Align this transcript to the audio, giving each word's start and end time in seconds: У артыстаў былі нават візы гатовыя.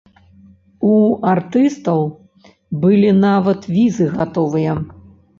У 0.91 0.93
артыстаў 1.33 2.01
былі 2.85 3.11
нават 3.25 3.67
візы 3.75 4.07
гатовыя. 4.15 4.73